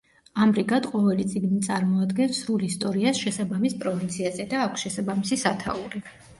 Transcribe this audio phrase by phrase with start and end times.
[0.43, 6.07] ამრიგად ყოველი წიგნი წარმოადგენს სრულ ისტორიას შესაბამის პროვინციაზე და აქვს შესაბამისი სათაური.